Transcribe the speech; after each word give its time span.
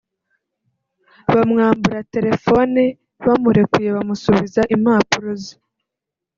bamwambura 1.33 1.99
telefone 2.13 2.81
bamurekuye 3.25 3.89
bamusubiza 3.97 4.61
impapuro 4.75 5.29
ze 5.43 5.55